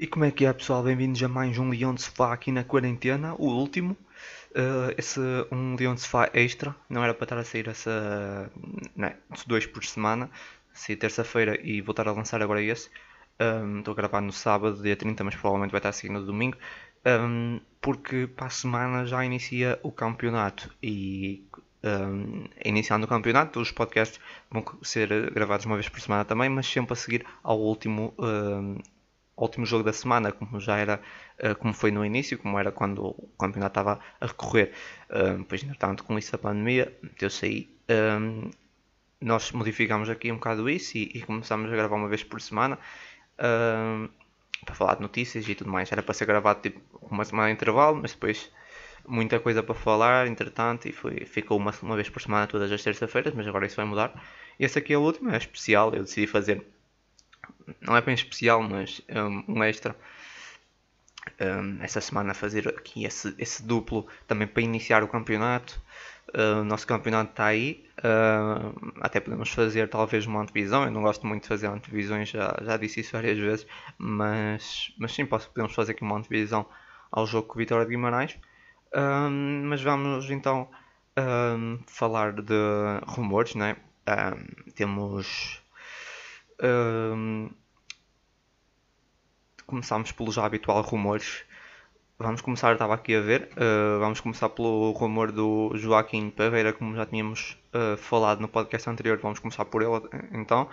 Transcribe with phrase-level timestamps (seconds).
[0.00, 0.82] E como é que é pessoal?
[0.82, 3.94] Bem-vindos a mais um Leão de Sofá aqui na quarentena, o último.
[4.52, 5.20] Uh, esse
[5.52, 8.50] um Leão de Sofá extra, não era para estar a sair essa.
[8.96, 9.12] Não,
[9.46, 10.30] dois por semana,
[10.72, 12.88] sair terça-feira e voltar a lançar agora esse.
[13.38, 16.56] Um, estou a gravar no sábado, dia 30, mas provavelmente vai estar seguindo no domingo.
[17.06, 21.44] Um, porque para a semana já inicia o campeonato e
[21.84, 24.18] um, iniciando o campeonato, os podcasts
[24.50, 28.78] vão ser gravados uma vez por semana também, mas sempre a seguir ao último, um,
[29.44, 31.00] último jogo da semana, como já era,
[31.42, 34.72] uh, como foi no início, como era quando o campeonato estava a recorrer.
[35.08, 37.70] Uh, pois, entretanto, com isso a pandemia, meteu-se aí.
[37.90, 38.50] Um,
[39.20, 42.78] nós modificámos aqui um bocado isso e, e começámos a gravar uma vez por semana.
[43.38, 44.08] Uh,
[44.64, 45.90] para falar de notícias e tudo mais.
[45.90, 48.50] Era para ser gravado tipo uma semana de intervalo, mas depois
[49.06, 52.82] muita coisa para falar, entretanto, e foi, ficou uma, uma vez por semana todas as
[52.82, 54.12] terças-feiras, mas agora isso vai mudar.
[54.58, 56.64] Esse aqui é o último, é especial, eu decidi fazer
[57.80, 59.96] não é bem especial, mas um, um extra.
[61.40, 65.80] Um, essa semana fazer aqui esse, esse, duplo também para iniciar o campeonato.
[66.28, 67.84] Uh, o nosso campeonato está aí.
[67.98, 70.84] Uh, até podemos fazer talvez uma antevisão.
[70.84, 73.66] Eu não gosto muito de fazer antevisões, já, já disse isso várias vezes.
[73.98, 76.66] Mas, mas sim, posso, podemos fazer aqui uma antevisão
[77.10, 78.36] ao jogo com o Vitória de Guimarães.
[79.64, 80.68] Mas vamos então
[81.86, 82.54] falar de
[83.06, 83.76] rumores, né?
[84.74, 85.59] temos
[89.66, 91.44] começamos pelo já habitual rumores.
[92.18, 96.94] Vamos começar, estava aqui a ver, uh, vamos começar pelo rumor do Joaquim Pereira, como
[96.94, 100.68] já tínhamos uh, falado no podcast anterior, vamos começar por ele então.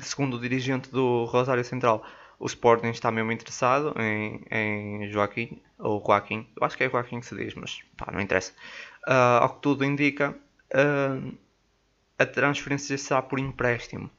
[0.00, 2.02] Segundo o dirigente do Rosário Central,
[2.38, 7.20] o Sporting está mesmo interessado em, em Joaquim, ou Joaquim, eu acho que é Joaquim
[7.20, 8.54] que se diz, mas pá, não interessa.
[9.40, 10.34] ao que tudo indica,
[12.18, 14.10] a transferência será por empréstimo.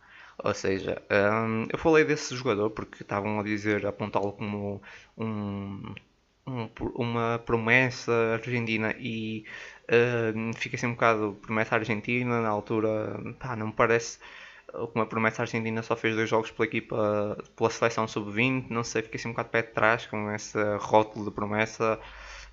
[0.44, 4.82] Ou seja, um, eu falei desse jogador porque estavam a dizer, apontá-lo como
[5.18, 5.94] um,
[6.48, 9.46] um, uma promessa argentina e
[9.84, 14.20] uh, fica assim um bocado promessa argentina na altura, pá, não me parece
[14.96, 19.20] uma promessa argentina só fez dois jogos pela equipa, pela seleção sub-20, não sei, fiquei
[19.20, 22.00] assim um bocado de pé de trás com esse rótulo de promessa,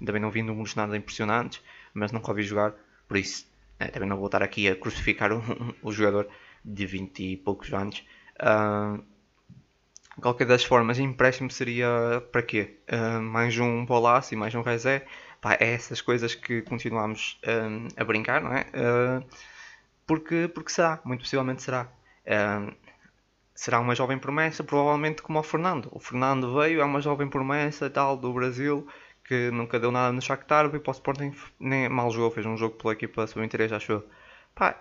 [0.05, 1.63] também não vi números nada impressionantes,
[1.95, 2.75] mas nunca ouvi jogar,
[3.07, 3.47] por isso
[3.79, 5.43] é, também não vou estar aqui a crucificar o,
[5.83, 6.29] o jogador
[6.65, 8.05] de 20 e poucos anos.
[8.41, 9.03] Uh,
[10.21, 12.79] qualquer das formas, empréstimo seria para quê?
[12.91, 15.07] Uh, mais um Bolassi, mais um Rezé.
[15.41, 17.41] Pá, é essas coisas que continuamos
[17.97, 18.63] a brincar, não é?
[18.75, 19.25] Uh,
[20.07, 21.89] porque, porque será, muito possivelmente será.
[23.55, 25.89] será uma jovem promessa, provavelmente como o Fernando.
[25.93, 28.89] O Fernando veio, é uma jovem promessa tal do Brasil
[29.29, 32.57] que nunca deu nada no Shakhtar, veio para o Sporting, nem mal jogou, fez um
[32.57, 34.09] jogo pela equipa sub-23, acho eu.
[34.59, 34.77] Pá,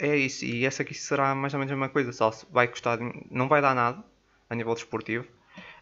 [0.00, 0.44] é isso.
[0.44, 2.12] E essa aqui será mais ou menos a mesma coisa.
[2.12, 2.98] Só vai custar.
[3.30, 4.02] Não vai dar nada
[4.48, 5.24] a nível desportivo.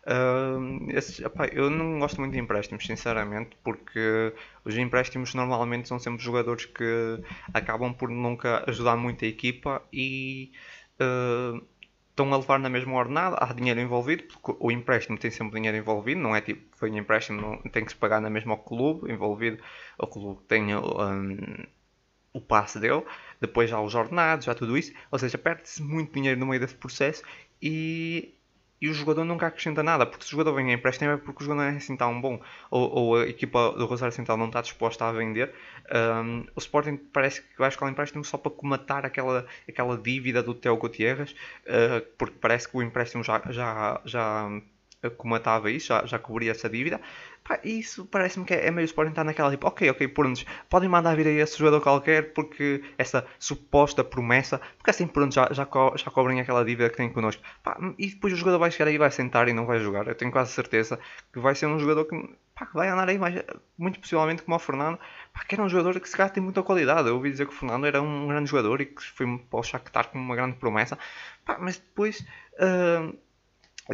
[0.07, 0.91] Uh,
[1.25, 6.67] epá, eu não gosto muito de empréstimos, sinceramente, porque os empréstimos normalmente são sempre jogadores
[6.67, 7.21] que
[7.55, 10.53] acabam por nunca ajudar muito a equipa e
[11.01, 11.63] uh,
[12.11, 13.37] estão a levar na mesma ordenada.
[13.41, 16.99] Há dinheiro envolvido, porque o empréstimo tem sempre dinheiro envolvido, não é tipo foi um
[16.99, 19.59] empréstimo, não, tem que se pagar na mesma ao clube envolvido.
[19.99, 21.67] O clube tem um,
[22.33, 23.03] o passe dele,
[23.41, 26.75] depois já os ordenados, já tudo isso, ou seja, perde-se muito dinheiro no meio desse
[26.75, 27.23] processo
[27.61, 28.35] e,
[28.81, 31.43] e o jogador nunca acrescenta nada, porque se o jogador vem a empréstimo é porque
[31.43, 32.41] o jogador não é assim tão bom,
[32.71, 35.53] ou, ou a equipa do Rosário Central não está disposta a vender,
[36.25, 40.55] um, o Sporting parece que vai escolher empréstimo só para comatar aquela, aquela dívida do
[40.55, 44.61] Teo Gutierrez, uh, porque parece que o empréstimo já, já, já
[45.17, 47.01] comatava isso, já, já cobria essa dívida.
[47.45, 50.89] Pá, isso parece-me que é, é meio Sporting estar naquela tipo, ok, ok, por-nos, podem
[50.89, 55.65] mandar vir aí esse jogador qualquer porque essa suposta promessa, porque assim por já, já,
[55.65, 57.43] co já cobrem aquela dívida que têm connosco.
[57.63, 60.07] Pá, e depois o jogador vai chegar aí, vai sentar e não vai jogar.
[60.09, 60.99] Eu tenho quase certeza
[61.33, 62.17] que vai ser um jogador que
[62.55, 63.43] pá, vai andar aí mais,
[63.79, 64.99] muito possivelmente como o Fernando,
[65.33, 67.09] pá, que era um jogador que se calhar tem muita qualidade.
[67.09, 69.63] Eu ouvi dizer que o Fernando era um grande jogador e que foi para o
[69.63, 70.99] Shakhtar como uma grande promessa,
[71.45, 72.27] pá, mas depois.
[72.59, 73.17] Uh,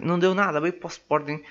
[0.02, 1.42] não deu nada, veio para o Sporting,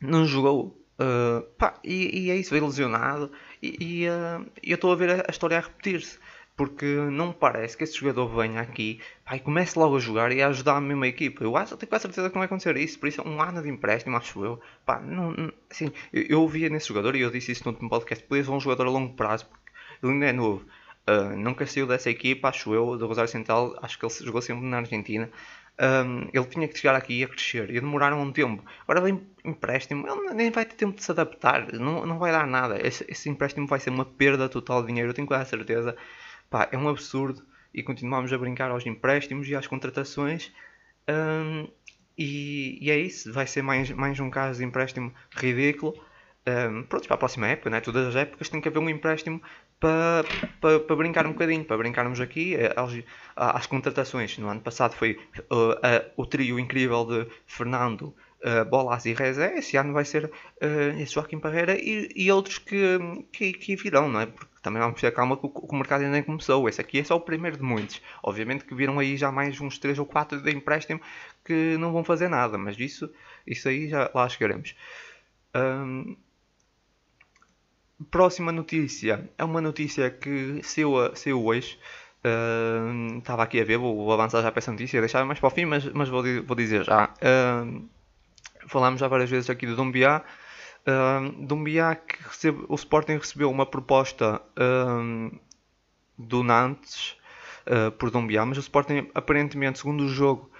[0.00, 0.80] não jogou.
[0.98, 3.30] Uh, pá, e, e, é isso, veio lesionado.
[3.62, 6.18] E, e uh, eu estou a ver a, a história a repetir-se.
[6.56, 10.30] Porque não me parece que esse jogador venha aqui pá, e comece logo a jogar
[10.30, 11.42] e a ajudar a mesma equipa.
[11.42, 12.98] Eu acho, tenho quase certeza que não vai acontecer isso.
[12.98, 14.60] Por isso, um ano de empréstimo, acho eu.
[14.86, 17.90] Pá, não, não, assim, eu, eu ouvia nesse jogador e eu disse isso no último
[17.90, 18.24] podcast.
[18.24, 20.64] Podia ser um jogador a longo prazo, porque ele ainda é novo.
[21.06, 23.76] Uh, nunca saiu dessa equipa, acho eu, do Rosário Central.
[23.82, 25.28] Acho que ele jogou sempre na Argentina.
[25.76, 28.64] Um, ele tinha que chegar aqui e a crescer e demoraram um tempo.
[28.82, 32.46] Agora vem empréstimo, ele nem vai ter tempo de se adaptar, não, não vai dar
[32.46, 32.78] nada.
[32.86, 35.96] Esse, esse empréstimo vai ser uma perda total de dinheiro, eu tenho quase certeza.
[36.48, 37.42] Pá, é um absurdo
[37.72, 40.52] e continuamos a brincar aos empréstimos e às contratações.
[41.08, 41.68] Um,
[42.16, 45.92] e, e, é isso, vai ser mais, mais um caso de empréstimo ridículo.
[46.46, 47.80] Um, pronto, para a próxima época, né?
[47.80, 49.42] todas as épocas tem que haver um empréstimo
[49.80, 50.24] para,
[50.60, 52.74] para, para brincar um bocadinho, para brincarmos aqui eh,
[53.36, 54.38] às, contratações.
[54.38, 55.18] No ano passado foi
[55.50, 59.58] uh, uh, o trio incrível de Fernando, uh, Bolas e Rezé.
[59.58, 62.98] Esse ano vai ser uh, Joaquim Parreira e, e outros que,
[63.32, 64.26] que, que, virão, não é?
[64.26, 66.68] Porque também vamos ter calma que o, que o mercado ainda nem começou.
[66.68, 68.00] Esse aqui é só o primeiro de muitos.
[68.22, 71.00] Obviamente que viram aí já mais uns 3 ou 4 de empréstimo
[71.44, 73.10] que não vão fazer nada, mas isso,
[73.46, 74.74] isso aí já lá chegaremos.
[75.54, 76.16] Um,
[78.10, 81.78] próxima notícia é uma notícia que saiu, saiu hoje.
[82.24, 85.46] Uh, estava aqui a ver, vou, vou, avançar já para essa notícia, deixar mais para
[85.46, 87.12] o fim, mas, mas vou, vou dizer já.
[87.20, 87.86] Uh,
[88.66, 90.22] falámos já várias vezes aqui do Dumbiá.
[90.86, 95.40] Uh, Dumbiá que recebe, o Sporting recebeu uma proposta uh,
[96.18, 97.16] do Nantes
[97.66, 100.50] uh, por Dumbiá, mas o Sporting aparentemente, segundo o jogo,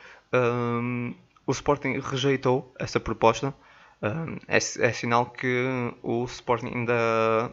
[1.47, 3.55] o Sporting rejeitou essa proposta.
[4.49, 5.67] É, é, sinal que
[6.03, 7.53] o Sporting ainda,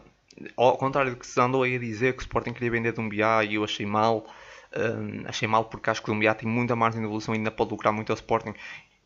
[0.56, 3.44] ao contrário do que se andou aí a dizer que o Sporting queria vender Dumbiá
[3.44, 4.26] e eu achei mal.
[5.26, 7.70] achei mal porque acho que o Dumbiá tem muita margem de evolução e ainda pode
[7.70, 8.54] lucrar muito ao Sporting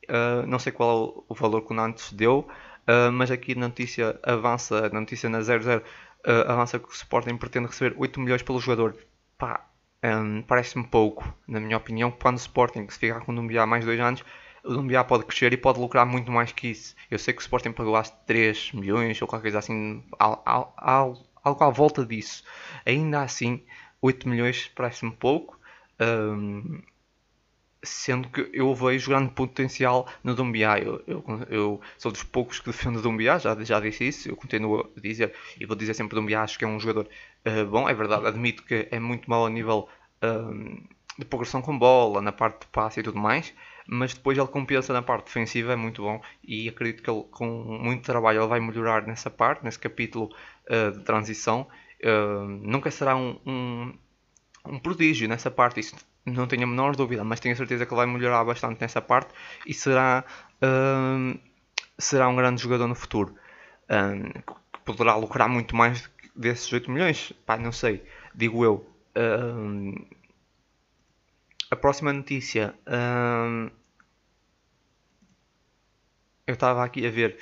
[0.09, 2.49] Uh, não sei qual é o valor que o Nantes deu,
[2.87, 5.83] uh, mas aqui na notícia avança, na notícia na 00, uh,
[6.25, 8.97] ah, avança que o Sporting pretende receber 8 milhões pelo jogador.
[9.37, 9.69] Pá,
[10.05, 13.85] um, parece-me pouco, na minha opinião, quando o Sporting se ficar com o Dumbiá mais
[13.85, 14.25] 2 anos,
[14.67, 16.95] o Dumbiá pode crescer e pode lucrar muito mais que isso.
[17.11, 20.75] Eu sei que o Sporting pagou 3 milhões ou qualquer coisa assim, algo,
[21.45, 22.45] à volta disso.
[22.85, 23.63] Ainda assim,
[24.03, 25.59] 8 milhões parece-me pouco.
[26.01, 26.83] Um,
[27.83, 30.79] sendo que eu vejo grande potencial no Dumbiá.
[30.79, 34.37] Eu, eu, eu, sou dos poucos que defendo o Dumbiá, já, já disse isso, eu
[34.37, 37.09] continuo a dizer e vou dizer sempre Dumbiá, acho que é um jogador
[37.47, 39.89] uh, bom, é verdade, admito que é muito mau a nível
[40.23, 43.53] uh, de progressão com bola, na parte de passe e tudo mais,
[43.87, 47.47] mas depois ele compensa na parte defensiva, é muito bom e acredito que ele, com
[47.47, 50.31] muito trabalho ele vai melhorar nessa parte, nesse capítulo
[50.69, 51.67] uh, de transição.
[52.63, 53.99] nunca será um, um,
[54.67, 55.97] um prodígio nessa parte, isso
[56.27, 59.01] não tenho a menor dúvida, mas tenho a certeza que ele vai melhorar bastante nessa
[59.01, 59.33] parte
[59.65, 60.25] e será,
[60.61, 61.39] um,
[61.97, 63.35] será um grande jogador no futuro.
[63.89, 68.03] Que poderá lucrar muito mais desses 8 milhões, pá, não sei,
[68.35, 68.85] digo eu.
[71.71, 72.75] A próxima notícia.
[76.47, 77.39] eu estava aqui a ver.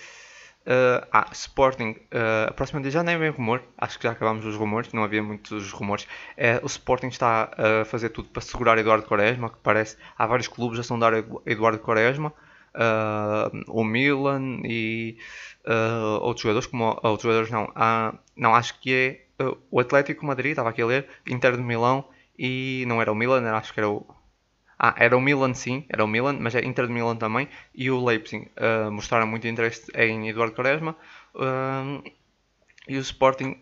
[0.66, 4.46] Uh, ah, Sporting, uh, a próxima já nem é bem rumor, acho que já acabámos
[4.46, 6.08] os rumores, não havia muitos rumores.
[6.38, 9.98] É, o Sporting está a fazer tudo para segurar Eduardo Quaresma, que parece.
[10.16, 11.12] Há vários clubes a sondar
[11.44, 12.32] Eduardo Quaresma,
[12.74, 15.18] uh, o Milan e
[16.20, 17.70] outros jogadores, como outros jogadores não.
[18.34, 22.08] Não, acho que é o Atlético Madrid, estava aqui a ler, Inter de Milão
[22.38, 24.06] e não era o Milan, acho que era o
[24.78, 27.48] ah, era o Milan sim, era o Milan, mas é Inter de Milan também.
[27.74, 30.96] E o Leipzig uh, mostraram muito interesse em Eduardo Quaresma.
[31.34, 32.02] Uh,
[32.86, 33.56] e o Sporting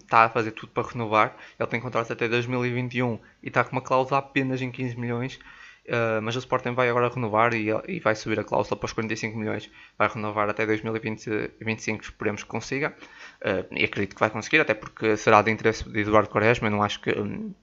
[0.00, 1.36] está uh, a fazer tudo para renovar.
[1.58, 5.38] Ele tem contrato até 2021 e está com uma cláusula apenas em 15 milhões.
[5.86, 8.92] Uh, mas o Sporting vai agora renovar e, e, vai subir a cláusula para os
[8.92, 9.70] 45 milhões.
[9.98, 12.96] Vai renovar até 2025, esperemos que consiga.
[13.42, 16.70] Uh, e acredito que vai conseguir, até porque será de interesse de Eduardo Quaresma.
[16.70, 17.54] Não acho que um,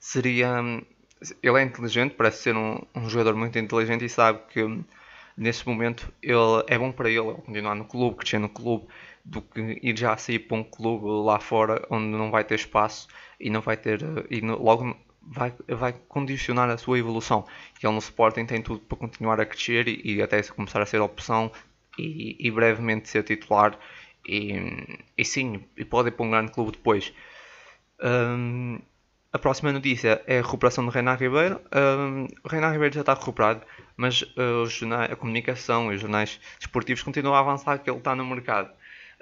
[0.00, 0.56] seria.
[1.42, 4.82] Ele é inteligente, parece ser um, um, jogador muito inteligente e sabe que hum,
[5.36, 8.88] nesse momento ele, é bom para ele continuar no clube, crescer no clube,
[9.22, 13.06] do que ir já sair para um clube lá fora onde não vai ter espaço
[13.38, 17.46] e não vai ter e no, logo vai, vai condicionar a sua evolução.
[17.82, 20.86] E ele no Sporting tem tudo para continuar a crescer e, e até começar a
[20.86, 21.52] ser opção
[21.98, 23.78] e, e brevemente ser titular.
[24.26, 27.12] E, e sim, e pode ir para um grande clube depois.
[28.02, 28.80] Um,
[29.32, 31.60] a próxima notícia é a recuperação de Renan Ribeiro.
[31.74, 33.62] Um, o Renan Ribeiro já está recuperado,
[33.96, 38.14] mas uh, jornais, a comunicação e os jornais desportivos continuam a avançar que ele está
[38.14, 38.70] no mercado.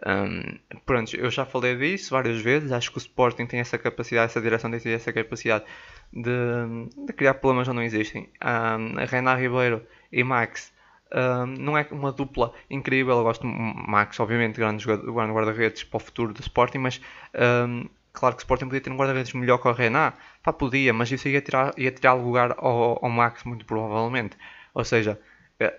[0.06, 2.72] Um, pronto, eu já falei disso várias vezes.
[2.72, 5.64] Acho que o Sporting tem essa capacidade, essa direção tem essa capacidade
[6.12, 8.30] de, de criar problemas onde não existem.
[8.42, 10.72] Um, Renan Ribeiro e Max
[11.12, 13.16] um, não é uma dupla incrível.
[13.18, 17.00] Eu gosto de Max, obviamente, grande, grande guarda-redes para o futuro do Sporting, mas
[17.34, 20.12] um, Claro que o Sporting podia ter um guarda-redes melhor que o Renan.
[20.42, 24.36] Pá, podia, mas isso ia tirar, ia tirar lugar ao, ao Max, muito provavelmente.
[24.74, 25.20] Ou seja,
[25.60, 25.74] é,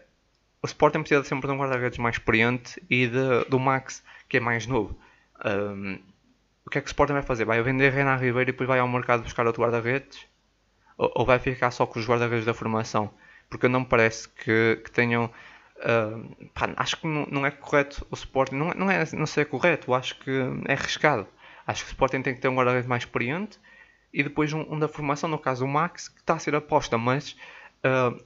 [0.62, 4.40] o Sporting precisa sempre de um guarda-redes mais experiente e de, do Max, que é
[4.40, 4.98] mais novo.
[5.46, 6.00] Um,
[6.66, 7.46] o que é que o Sporting vai fazer?
[7.46, 10.26] Vai vender Renan Ribeiro e depois vai ao mercado buscar outro guarda-redes?
[10.98, 13.10] Ou, ou, vai ficar só com os guarda-redes da formação?
[13.50, 15.32] Porque não me parece que, que tenham.
[16.54, 18.56] Pá, acho que não, não, é correto o Sporting.
[18.56, 20.30] Não, não, é, não sei é correto, acho que
[20.68, 21.26] é arriscado.
[21.70, 23.60] Acho que o Sporting tem que ter um guarda-redes mais experiente
[24.12, 26.98] e depois um, um, da formação, no caso o Max, que está a ser aposta,
[26.98, 27.38] mas
[27.86, 28.20] uh,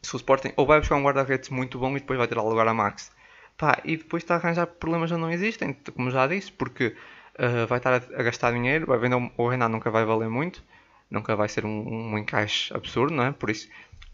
[0.00, 2.66] se o Sporting ou vai buscar um guarda-redes muito bom e depois vai ter lugar
[2.66, 3.12] a Max.
[3.58, 6.96] Pá, e depois está a arranjar problemas que não existem, como já disse, porque
[7.38, 10.64] uh, vai estar a, a, gastar dinheiro, vai vender o Renan nunca vai valer muito,
[11.10, 13.32] nunca vai ser um, um encaixe absurdo, não é?
[13.32, 13.68] Por isso,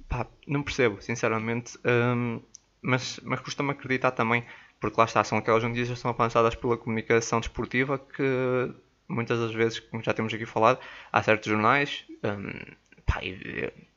[0.08, 2.42] pá, não percebo, sinceramente, um,
[2.82, 4.44] mas, mas custa-me acreditar também,
[4.80, 8.72] porque lá está, são aquelas notícias que estão avançadas pela comunicação desportiva que
[9.08, 10.78] muitas das vezes, como já temos aqui falado,
[11.12, 13.20] há certos jornais, um, pá,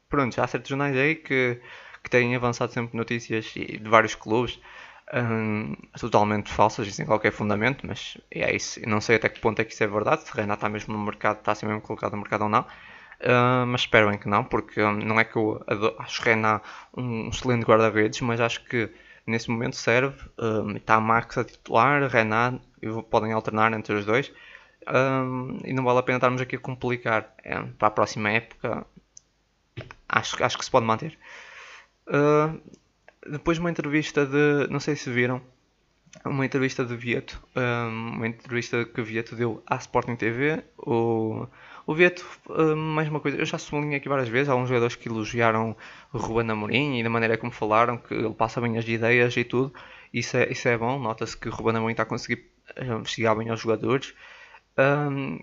[0.09, 1.59] pronto, há certos jornais aí que,
[2.03, 4.59] que têm avançado sempre notícias de vários clubes
[5.13, 8.79] um, totalmente falsas e sem qualquer fundamento, mas é isso.
[8.79, 10.93] Eu não sei até que ponto é que isso é verdade, se Renato está mesmo
[10.93, 12.61] no mercado, está assim mesmo colocado no mercado ou não.
[13.21, 16.67] Uh, mas espero bem que não, porque um, não é que eu adoro, acho Renato
[16.97, 18.89] um excelente guarda-redes, mas acho que
[19.25, 20.17] nesse momento serve.
[20.37, 22.61] Um, está a Max a titular, Renato,
[23.09, 24.31] podem alternar entre os dois.
[24.87, 27.33] Um, e não vale a pena estarmos aqui a complicar.
[27.43, 28.85] É, para a próxima época,
[30.09, 31.17] acho, acho que se pode manter.
[32.07, 32.59] Uh,
[33.29, 34.67] depois uma entrevista de.
[34.69, 35.41] Não sei se viram.
[36.25, 37.41] Uma entrevista de Vieto.
[37.55, 40.63] uma entrevista que Vieto deu à Sporting TV.
[40.77, 41.48] O,
[41.88, 42.25] o Vieto,
[42.77, 43.38] mais uma coisa.
[43.38, 44.48] Eu já sublinhei aqui várias vezes.
[44.48, 45.75] Há uns jogadores que elogiaram
[46.13, 49.43] o Ruben Amorim e da maneira como falaram, que ele passa bem as ideias e
[49.43, 49.74] tudo.
[50.13, 51.00] Isso é, isso é bom.
[51.00, 52.46] Nota-se que o Ruben Amorim está a conseguir
[53.05, 54.13] chegar bem aos jogadores.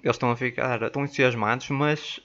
[0.02, 2.20] Eles estão a ficar estão entusiasmados, mas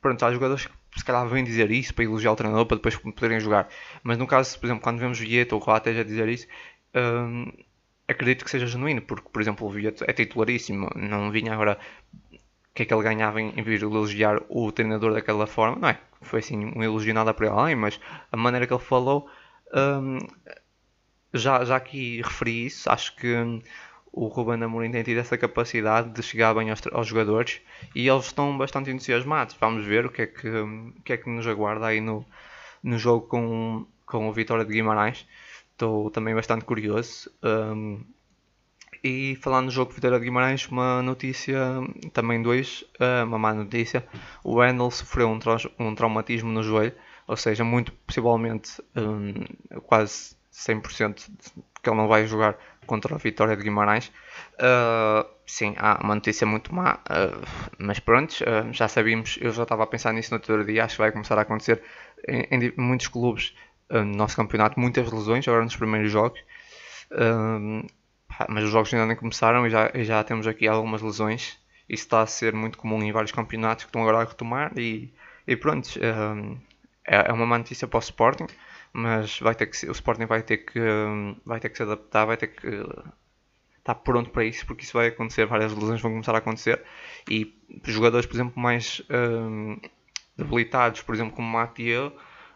[0.00, 2.96] pronto, há jogadores que se calhar vêm dizer isso para elogiar o treinador para depois
[2.96, 3.68] poderem jogar.
[4.02, 6.46] Mas no caso, por exemplo, quando vemos Vieto ou Coates a dizer isso,
[6.96, 7.52] hum,
[8.08, 11.78] acredito que seja genuíno, porque, por exemplo, o Vieto é titularíssimo, não vinha agora
[12.32, 15.98] o que é que ele ganhava em, vir elogiar o treinador daquela forma, não é?
[16.22, 18.00] Foi assim um elogio nada para além, mas
[18.30, 19.28] a maneira que ele falou,
[19.74, 20.18] hum,
[21.32, 23.34] já, já aqui referi isso, acho que
[24.16, 27.60] o Ruben Amorim tem tido essa capacidade de chegar bem aos, aos, jogadores
[27.94, 29.54] e eles estão bastante entusiasmados.
[29.60, 32.24] Vamos ver o que é que, o que, é que nos aguarda aí no,
[32.82, 35.26] no jogo com, com o Vitória de Guimarães.
[35.76, 37.30] Estou também bastante curioso.
[37.42, 38.02] Um,
[39.04, 41.60] e falando no jogo Vitória de Guimarães, uma notícia,
[42.14, 42.82] também dois,
[43.26, 44.02] uma má notícia.
[44.42, 46.94] O Wendel sofreu um, tra um traumatismo no joelho,
[47.28, 49.34] ou seja, muito possivelmente um,
[49.82, 51.28] quase 100%
[51.82, 52.56] que ele não vai jogar
[52.86, 54.10] contra a Vitória de Guimarães.
[54.54, 57.46] Uh, sim, há uma notícia muito má, uh,
[57.78, 60.94] mas pronto, uh, já sabíamos, eu já estava a pensar nisso no outro dia, acho
[60.94, 61.82] que vai começar a acontecer
[62.26, 63.54] em, em muitos clubes
[63.90, 66.40] no nosso campeonato, muitas lesões agora nos primeiros jogos.
[68.48, 71.58] mas os jogos ainda nem começaram e já, e já temos aqui algumas lesões.
[71.88, 75.12] Isso está a ser muito comum em vários campeonatos que estão agora a retomar e,
[75.46, 75.88] e pronto,
[77.06, 78.46] é, é uma má notícia para o Sporting
[78.96, 80.80] mas vai ter que o Sporting vai ter que
[81.44, 82.66] vai ter que se adaptar, vai ter que
[83.78, 86.82] estar pronto para isso, porque isso vai acontecer, várias lesões vão começar a acontecer
[87.30, 89.02] e jogadores, por exemplo, mais
[90.34, 92.10] debilitados, por exemplo, como Mathieu,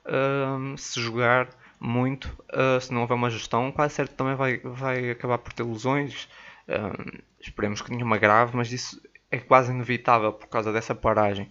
[0.06, 5.10] um, se jogar muito, uh, se não houver uma gestão, quase certo também vai, vai
[5.10, 6.28] acabar por ter lesões.
[6.68, 11.50] Um, esperemos que nenhuma grave, mas isso é quase inevitável por causa dessa paragem.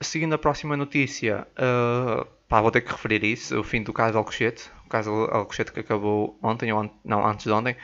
[0.00, 4.18] Seguindo a próxima notícia, uh, pá, vou ter que referir isso, o fim do caso
[4.18, 7.76] Alcochete, o caso Alcochete que acabou ontem, ou não, antes de ontem.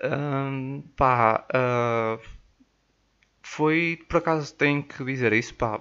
[0.00, 2.20] Uh, pá, uh,
[3.42, 5.78] foi, por acaso tenho que dizer isso, pá,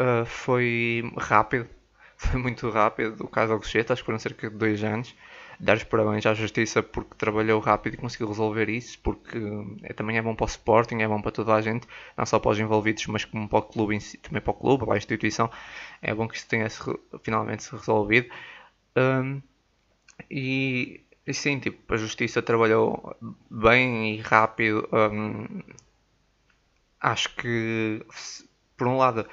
[0.00, 1.68] uh, foi rápido,
[2.16, 5.14] foi muito rápido o caso Alcochete, acho que foram cerca de dois anos
[5.60, 9.38] dar os parabéns à Justiça porque trabalhou rápido e conseguiu resolver isso, porque
[9.82, 12.38] é, também é bom para o Sporting, é bom para toda a gente, não só
[12.38, 14.96] para os envolvidos, mas como para o clube si, também para o clube, para a
[14.96, 15.50] instituição.
[16.00, 16.80] É bom que isso tenha -se,
[17.22, 18.28] finalmente se resolvido.
[18.96, 19.42] Um,
[20.30, 23.16] e, e, sim, tipo, a Justiça trabalhou
[23.50, 24.88] bem e rápido.
[24.92, 25.62] Um,
[27.00, 28.04] acho que,
[28.76, 29.26] por um lado,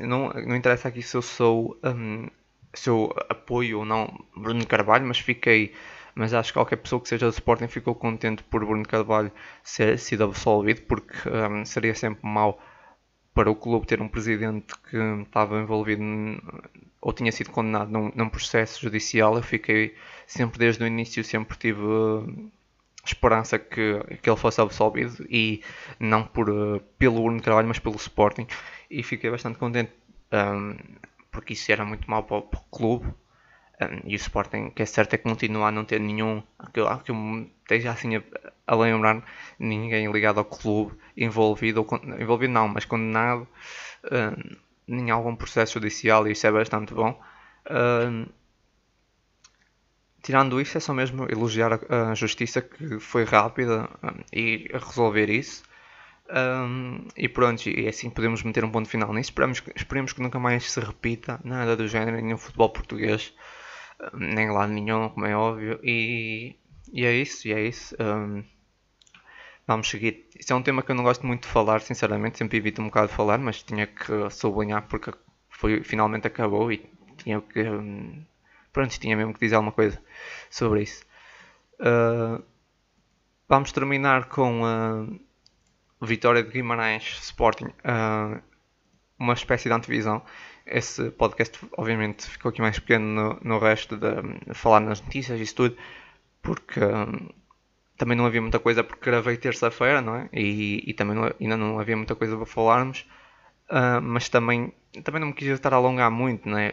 [0.00, 2.28] não, não interessa aqui se eu sou um,
[2.74, 5.74] se eu apoio ou não Bruno Carvalho, mas fiquei.
[6.14, 9.30] Mas acho que qualquer pessoa que seja do Sporting ficou contente por Bruno Carvalho
[9.62, 12.60] ser sido absolvido, porque um, seria sempre mau
[13.32, 16.02] para o clube ter um presidente que estava envolvido
[17.00, 19.36] ou tinha sido condenado num, num, processo judicial.
[19.36, 19.94] Eu fiquei
[20.26, 21.80] sempre desde o início, sempre tive
[23.04, 25.62] esperança que, que ele fosse absolvido e
[25.98, 28.46] não por, uh, pelo Bruno Carvalho, mas pelo Sporting.
[28.90, 29.92] E fiquei bastante contente.
[30.32, 30.76] Um,
[31.30, 33.06] porque isso era muito mal para para o clube.
[33.80, 36.80] Um, e o Sporting, que é certo, é que continua a não ter nenhum, que
[36.80, 38.22] eu, que eu esteja assim a,
[38.66, 39.22] a, lembrar,
[39.58, 43.46] ninguém ligado ao clube envolvido, ou, envolvido não, mas condenado
[44.88, 47.20] um, em algum processo judicial e isso é bastante bom.
[50.28, 53.88] Tirando isso, é só mesmo elogiar a, a justiça que foi rápida
[54.30, 55.62] e a resolver isso.
[56.28, 59.30] Um, e pronto, e assim podemos meter um ponto final nisso.
[59.30, 63.32] Esperamos, esperemos que nunca mais se repita nada do género em futebol português,
[64.12, 65.80] nem lá nenhum, como é óbvio.
[65.82, 66.56] E,
[66.92, 67.96] e é isso, e é isso.
[67.98, 68.44] Um,
[69.66, 70.28] vamos seguir.
[70.38, 72.88] Isso é um tema que eu não gosto muito de falar, sinceramente, sempre evito um
[72.88, 75.10] bocado de falar, mas tinha que sublinhar porque
[75.48, 76.84] foi, finalmente acabou e
[77.16, 77.62] tinha que.
[77.62, 78.26] Um,
[78.78, 80.00] pronto, tinha mesmo que dizer alguma coisa
[80.48, 81.04] sobre isso.
[81.80, 82.40] Uh,
[83.48, 85.04] vamos terminar com a
[86.06, 88.40] Vitória de Guimarães Sporting, uh,
[89.18, 90.22] uma espécie de antevisão.
[90.64, 95.42] Esse podcast, obviamente, ficou aqui mais pequeno no, no resto de, falar nas notícias e
[95.42, 95.76] isso tudo,
[96.40, 97.30] porque um,
[97.96, 100.28] também não havia muita coisa, porque gravei terça-feira, não é?
[100.32, 103.04] E, e também não, ainda não havia muita coisa para falarmos,
[103.70, 106.72] uh, mas também, também não me quis estar a alongar muito, não é?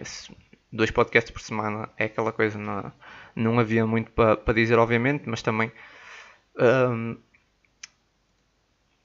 [0.75, 2.91] Dois podcasts por semana é aquela coisa, não,
[3.34, 5.72] não havia muito para, para dizer, obviamente, mas também.
[6.58, 7.17] Um,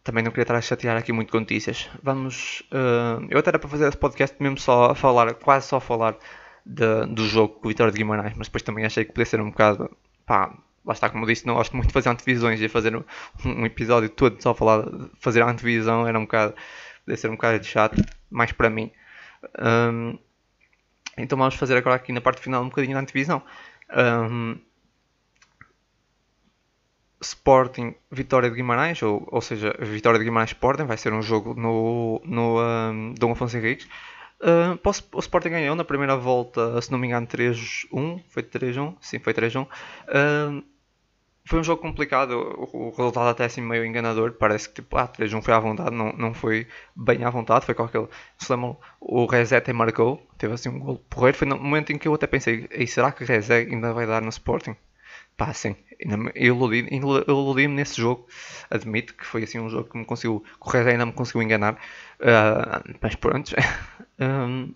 [0.03, 1.89] também não queria estar a chatear aqui muito com notícias.
[2.03, 2.63] Vamos.
[2.73, 5.81] Uh, eu até era para fazer esse podcast mesmo só a falar, quase só a
[5.81, 6.17] falar
[6.67, 9.41] de, do jogo com o Vitória de Guimarães, mas depois também achei que podia ser
[9.41, 9.97] um bocado.
[10.27, 10.53] Pá,
[10.85, 13.05] lá está, como eu disse, não gosto muito de fazer antevisões e fazer um,
[13.45, 14.85] um episódio todo só falar,
[15.21, 16.55] fazer a antevisão era um bocado.
[17.05, 18.91] podia ser um bocado chato, mais para mim.
[19.61, 20.19] Um,
[21.17, 23.43] então vamos fazer agora aqui na parte final um bocadinho da antevisão.
[23.95, 24.57] Um,
[27.23, 31.55] Sporting Vitória de Guimarães, ou, ou seja, Vitória de Guimarães Sporting, vai ser um jogo
[31.55, 33.87] no, no um, Dom Afonso Henriques.
[34.41, 34.81] Uh,
[35.13, 38.23] o Sporting ganhou na primeira volta, se não me engano, 3-1.
[38.29, 38.97] Foi 3-1?
[39.01, 39.67] Sim, foi 3-1.
[39.67, 40.65] Uh,
[41.51, 44.35] foi um jogo complicado, o, o, resultado até assim meio enganador.
[44.35, 47.67] Parece que tipo, ah, 3-1 foi à vontade, não, não foi bem à vontade.
[47.67, 48.07] Foi com aquele.
[48.39, 51.37] Se lembram, o Rezete marcou, teve assim um gol porreiro.
[51.37, 54.23] Foi no momento em que eu até pensei, será que o Rezé ainda vai dar
[54.23, 54.77] no Sporting?
[55.37, 55.75] Pá, sim,
[56.37, 56.89] iludi-me
[57.27, 58.29] iludi nesse jogo.
[58.71, 60.45] Admito que foi assim um jogo que me conseguiu.
[60.61, 61.75] correr ainda me conseguiu enganar.
[62.21, 63.53] Uh, mas pronto.
[64.21, 64.73] um,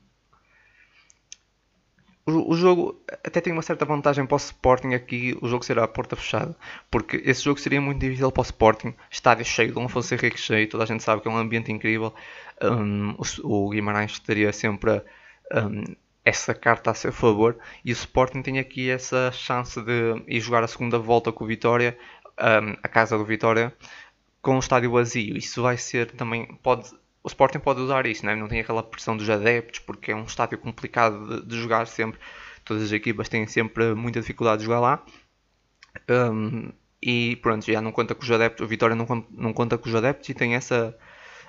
[2.26, 5.36] o, jogo até tem uma certa vantagem para o Sporting aqui.
[5.42, 6.56] O jogo será a porta fechada.
[6.90, 8.94] Porque esse jogo seria muito difícil para o Sporting.
[9.10, 10.68] Estádio cheio, Dom Afonso Henrique cheio.
[10.68, 12.14] Toda a gente sabe que é um ambiente incrível.
[12.62, 15.02] Um, o, o, Guimarães estaria sempre.
[15.52, 20.40] Um, essa carta a seu favor e o Sporting tem aqui essa chance de ir
[20.40, 21.98] jogar a segunda volta com o Vitória,
[22.40, 23.74] um, a casa do Vitória,
[24.40, 25.36] com o estádio vazio.
[25.36, 26.58] Isso vai ser também.
[26.62, 26.90] Pode,
[27.24, 28.36] o Sporting pode usar isso, né?
[28.36, 32.20] não tem aquela pressão dos adeptos, porque é um estádio complicado de, de jogar sempre.
[32.64, 35.04] Todas as equipas têm sempre muita dificuldade de jogar lá.
[36.08, 36.70] Um,
[37.02, 39.94] e pronto, já não conta com os adeptos, o Vitória não, não conta com os
[39.94, 40.96] adeptos e tem essa,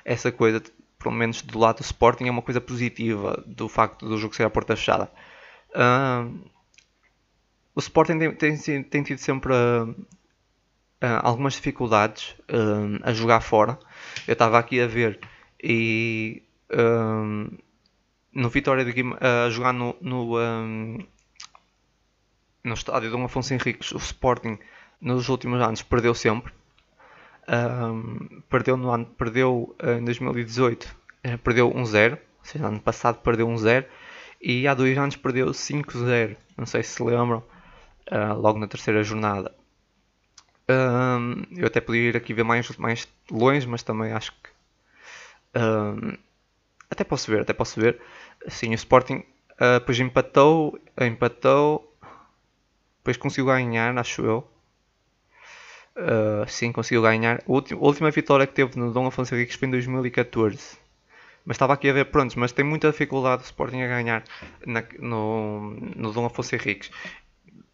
[0.06, 0.62] essa coisa
[0.98, 4.44] pelo menos do lado do Sporting, é uma coisa positiva do facto do jogo ser
[4.44, 5.12] a porta fechada.
[5.72, 6.50] Uh,
[7.76, 12.34] o Sporting tem, tem, tem tido sempre uh, uh, algumas dificuldades
[13.04, 13.78] a jogar fora.
[14.26, 15.20] Eu estava aqui a ver
[15.64, 16.44] e
[18.34, 20.38] no Vitória de Guima, a jogar no, no,
[22.64, 24.58] no estádio Afonso Henriques, o Sporting
[25.00, 26.52] nos últimos anos perdeu sempre.
[27.48, 30.90] Um, perdeu no ano, perdeu uh, em 2018, uh,
[31.24, 33.86] eh, perdeu 1-0, ou seja, ano passado perdeu 1-0
[34.42, 37.44] e há dois anos perdeu 5-0, não sei se se lembram,
[38.12, 39.54] uh, logo na terceira jornada.
[40.68, 44.50] Um, eu até podia ir aqui ver mais, mais longe, mas também acho que
[45.56, 46.18] um,
[46.90, 48.00] até posso ver, até posso ver.
[48.48, 49.24] Sim, o Sporting
[49.80, 51.96] depois empatou, empatou,
[52.98, 54.48] depois conseguiu ganhar, acho eu.
[55.96, 57.42] Uh, sim, conseguiu ganhar.
[57.48, 60.78] A última, a última, vitória que teve no Dom Afonso Henriques foi em 2014.
[61.46, 64.24] Mas estava aqui a ver, pronto, mas tem muita dificuldade o Sporting a ganhar
[64.66, 66.92] na, no, no Dom Afonso Henriques.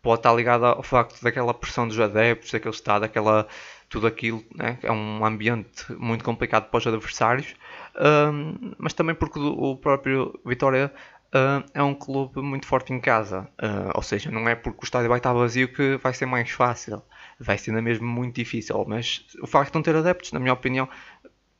[0.01, 3.47] Pode estar ligado ao facto daquela pressão dos adeptos, daquele estado, daquela,
[3.91, 4.43] tudo aquilo.
[4.55, 4.79] Né?
[4.81, 7.53] É um ambiente muito complicado para os adversários.
[8.79, 10.91] Mas também porque o próprio Vitória
[11.35, 13.47] uh, é um clube muito forte em casa.
[13.61, 16.49] Uh, ou seja, não é porque o estádio vai estar vazio que vai ser mais
[16.49, 17.03] fácil
[17.41, 18.85] vai sendo mesmo muito difícil.
[18.87, 20.87] Mas o facto de não ter adeptos, na minha opinião,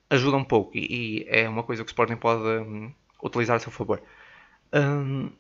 [0.10, 3.60] ajuda um pouco e, e é uma coisa que o Sporting pode um, utilizar a
[3.60, 4.02] seu favor.
[4.74, 5.32] Um,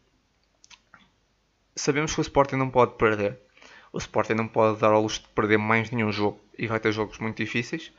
[1.76, 3.40] sabemos que o Sporting não pode perder.
[3.94, 6.92] O Sporting não pode dar ao luxo de perder mais nenhum jogo e vai ter
[6.92, 7.92] jogos muito difíceis.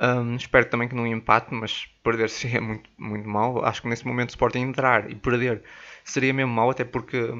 [0.00, 3.64] Um, espero também que não empate, mas perder seria muito, muito mal.
[3.64, 5.62] Acho que nesse momento o Sporting entrar e perder
[6.04, 7.32] seria mesmo mal, até porque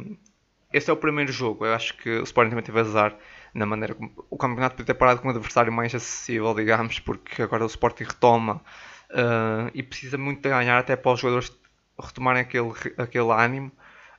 [0.72, 1.64] esse é o primeiro jogo.
[1.64, 3.16] Eu acho que o Sporting também teve azar
[3.54, 7.42] na maneira como o campeonato podia ter parado com um adversário mais acessível, digamos, porque
[7.42, 8.62] agora o Sporting retoma
[9.11, 11.52] uh, e precisa muito de ganhar até para os jogadores
[11.98, 13.72] retomarem aquele, aquele ânimo.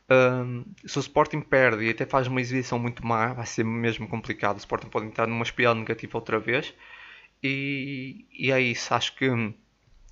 [0.10, 4.08] Uh, se o Sporting perde e até faz uma exibição muito má, vai ser mesmo
[4.08, 4.56] complicado.
[4.56, 6.74] O Sporting pode entrar numa espiral negativa outra vez
[7.44, 9.26] E, e é isso, acho que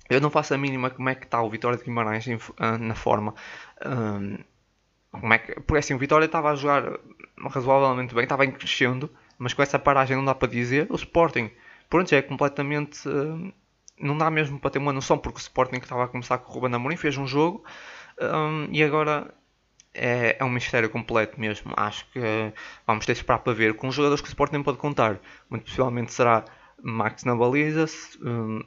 [0.08, 2.26] eu não faço a mínima como é que está o Vitória de Guimarães
[2.58, 3.34] ah, na forma.
[3.84, 4.38] Um,
[5.10, 6.98] como é que, porque assim, o Vitória estava a jogar
[7.50, 10.86] razoavelmente bem, estava em crescendo, mas com essa paragem não dá para dizer.
[10.90, 11.50] O Sporting,
[11.90, 13.08] pronto, é completamente.
[13.08, 13.52] Uh,
[14.00, 16.50] não dá mesmo para ter uma noção, porque o Sporting que estava a começar com
[16.50, 17.64] o Ruben Amorim fez um jogo
[18.20, 19.34] um, e agora
[19.98, 21.72] é, é, um mistério completo mesmo.
[21.76, 22.52] Acho que uh,
[22.86, 23.74] vamos ter esperar para ver.
[23.74, 25.18] Com os jogadores que o Sporting pode contar,
[25.50, 26.44] muito possivelmente será
[26.82, 27.86] Max na baliza,
[28.22, 28.62] um,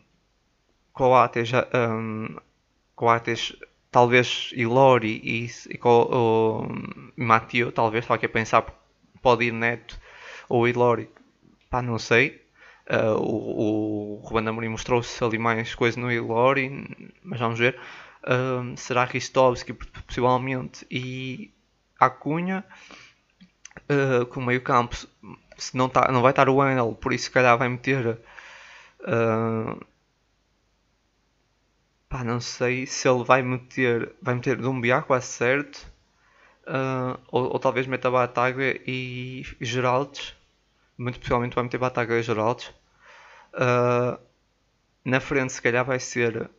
[0.93, 2.35] Coates, um,
[2.95, 3.55] Coates
[3.89, 6.67] talvez Ilori e, e o,
[7.15, 8.65] Mateo, talvez, só que a pensar
[9.21, 9.99] pode ir Neto
[10.49, 11.09] ou Ilori,
[11.69, 12.41] pá, não sei.
[12.89, 17.79] Uh, o, o Ruben Amorim mostrou-se ali mais coisa no Ilori, mas vamos ver.
[18.23, 21.51] Uh, será Ristovski, possivelmente, e
[21.99, 22.63] Acunha.
[23.89, 24.95] Uh, com o meio campo,
[25.57, 28.19] se não, tá, não vai estar o Wendel, por isso se calhar vai meter
[29.01, 29.85] uh,
[32.11, 34.13] Pá, não sei se ele vai meter.
[34.21, 35.77] Vai meter Dumbiá quase certo.
[36.67, 40.35] Uh, ou, ou, talvez meta Bataglia e, Geraldes.
[40.97, 42.73] Muito possivelmente vai meter Bataglia e Geraldes.
[45.05, 46.49] Na frente se calhar vai ser.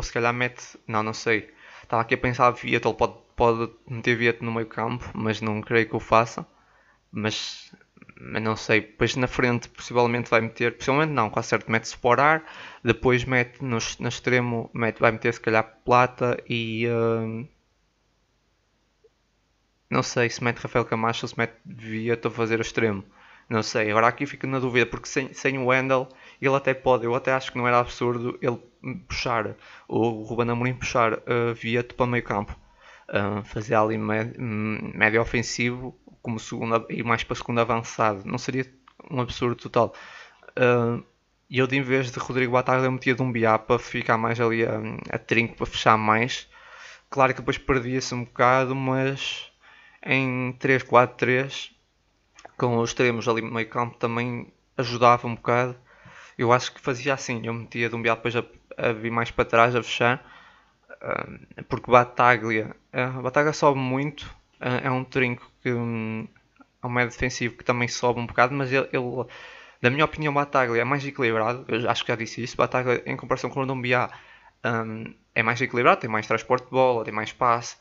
[0.00, 0.78] Ou se calhar mete.
[0.86, 1.52] Não, não sei.
[1.82, 5.60] Estava aqui a pensar Vieto, ele pode, pode meter Vieto no meio campo, mas não
[5.60, 6.46] creio que o faça.
[7.12, 7.72] Mas
[8.20, 12.44] mas não sei, depois na frente possivelmente vai meter, possivelmente não, quase certo, mete Sporar,
[12.84, 17.48] depois mete no, no extremo, mete, vai meter se calhar Plata e uh,
[19.88, 23.02] não sei se mete Rafael Camacho ou se mete Vieto a fazer o extremo,
[23.48, 26.06] não sei, agora aqui fico na dúvida, porque sem, sem o Wendel
[26.42, 28.60] ele até pode, eu até acho que não era absurdo ele
[29.06, 29.56] puxar,
[29.88, 32.58] o Ruben Amorim puxar uh, Vieto para meio campo.
[33.08, 38.22] Uh, fazer ali médio, médio ofensivo como segunda e mais para segundo avançado.
[38.24, 38.66] Não seria
[39.10, 39.94] um absurdo total.
[40.50, 41.04] Uh,
[41.48, 44.16] e eu, de em vez de Rodrigo Batalha, eu metia de um biá para ficar
[44.16, 46.48] mais ali a, a trinco, para fechar mais.
[47.10, 49.50] Claro que depois perdia-se um bocado, mas
[50.06, 51.72] em 3-4-3,
[52.56, 55.76] com os extremos ali no meio campo, também ajudava um bocado.
[56.38, 58.44] Eu acho que fazia assim, eu metia de um biá depois a,
[58.88, 60.24] a vir mais para trás, a fechar.
[61.02, 66.26] Uh, porque Bataglia, uh, Bataglia sobe muito, é, é um trinco que um,
[66.82, 69.24] é um médio defensivo que também sobe um bocado, mas ele, ele
[69.80, 71.64] na minha opinião, Bataglia é mais equilibrado.
[71.68, 72.56] Eu acho que já disse isso.
[72.56, 74.10] Bataglia, em comparação com o Ndombiá,
[75.34, 77.76] é mais equilibrado, tem mais transporte de bola, tem mais passe,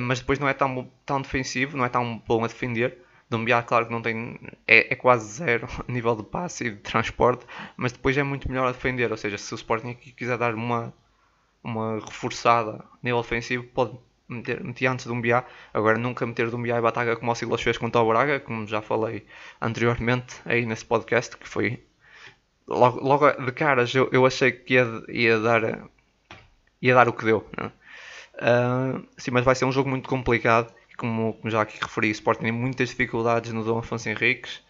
[0.00, 2.98] mas depois não é tão, tão defensivo, não é tão bom a defender.
[3.30, 6.76] Ndombiá, claro que não tem, é, é, quase zero a nível de passe e de
[6.76, 7.44] transporte,
[7.76, 9.10] mas depois é muito melhor a defender.
[9.10, 10.94] Ou seja, se o Sporting aqui quiser dar uma,
[11.62, 16.48] uma reforçada a nível ofensivo, pode meter, metia antes de um BA, agora nunca meter
[16.48, 19.26] de um BA e Bataga como o Silas fez contra o Braga, como já falei
[19.60, 21.82] anteriormente aí nesse podcast, que foi
[22.66, 25.88] logo, logo de caras eu, eu achei que ia, ia, dar
[26.82, 27.48] ia dar o que deu.
[27.56, 27.72] Né?
[28.36, 32.12] Uh, sim, mas vai ser um jogo muito complicado, como, como já aqui referi, o
[32.12, 34.64] Sporting tem muitas dificuldades no Dom Afonso Henriques.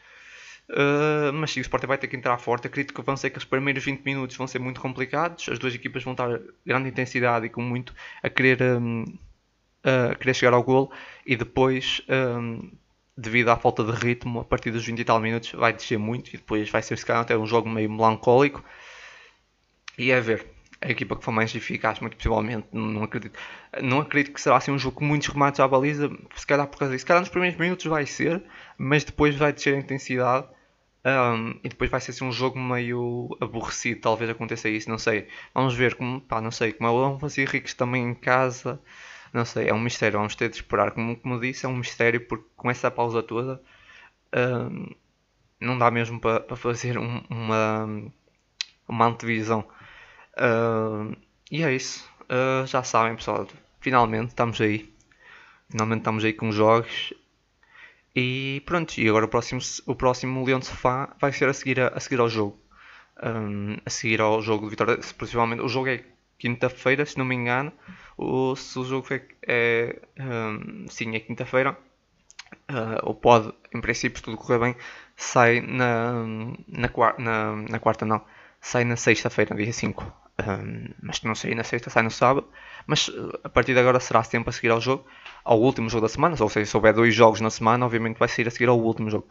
[0.68, 2.66] Uh, mas sim, o Sporting vai ter que entrar forte.
[2.66, 5.48] Acredito que vão ser que os primeiros 20 minutos vão ser muito complicados.
[5.48, 9.04] As duas equipas vão estar grande intensidade e com muito a querer um,
[9.86, 10.90] a querer chegar ao gol
[11.24, 12.70] e depois, um,
[13.16, 16.28] devido à falta de ritmo, a partir dos 20 e tal minutos vai descer muito
[16.30, 18.64] e depois vai ser se calhar até um jogo meio melancólico.
[19.96, 20.55] E é ver.
[20.80, 23.38] A equipa que for mais eficaz, muito possivelmente, não acredito,
[23.82, 26.78] não acredito que será assim um jogo com muitos remates à baliza, se calhar por
[26.78, 27.02] causa disso.
[27.02, 28.42] Se calhar nos primeiros minutos vai ser,
[28.76, 30.46] mas depois vai descer a intensidade
[31.06, 35.28] um, e depois vai ser assim um jogo meio aborrecido, talvez aconteça isso, não sei.
[35.54, 38.80] Vamos ver como, pá, não sei, como é o Alonso Henriques também em casa,
[39.32, 40.90] não sei, é um mistério, vamos ter de esperar.
[40.90, 43.62] Como, como disse, é um mistério porque com essa pausa toda
[44.34, 44.96] uh,
[45.60, 48.10] não dá mesmo para pa fazer um, uma,
[48.88, 49.64] uma antevisão.
[50.36, 51.16] Uh,
[51.50, 52.08] e é isso.
[52.22, 53.46] Uh, já sabem, pessoal.
[53.80, 54.92] Finalmente estamos aí.
[55.70, 57.12] Finalmente estamos aí com jogos.
[58.14, 61.80] E pronto, e agora o próximo, o próximo Leão de Sofá vai ser a seguir,
[61.80, 62.58] a, a seguir ao jogo.
[63.22, 64.98] Um, a seguir ao jogo de Vitória.
[65.18, 66.04] Possivelmente o jogo é
[66.38, 67.72] quinta-feira, se não me engano.
[68.16, 71.76] O, se o jogo foi, é, um, sim, é quinta-feira,
[72.70, 74.76] uh, ou pode, em princípio, se tudo correr bem,
[75.16, 76.12] sai na,
[76.68, 78.24] na, na, na quarta, não,
[78.60, 80.25] sai na sexta-feira, dia 5.
[80.38, 82.46] Um, mas não sair na sexta, sai no sábado.
[82.86, 83.10] Mas
[83.42, 85.06] a partir de agora será sempre a seguir ao jogo,
[85.44, 86.36] ao último jogo da semana.
[86.38, 89.10] Ou seja, se houver dois jogos na semana, obviamente vai sair a seguir ao último
[89.10, 89.26] jogo.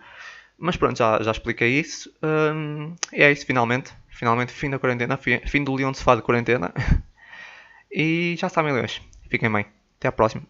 [0.57, 2.11] Mas pronto, já, já expliquei isso.
[2.23, 3.93] Um, é isso, finalmente.
[4.09, 5.17] Finalmente, fim da quarentena.
[5.17, 6.73] Fim do Leão de Sofá de quarentena.
[7.91, 9.01] e já sabem, leões.
[9.29, 9.65] Fiquem bem.
[9.97, 10.43] Até à próxima.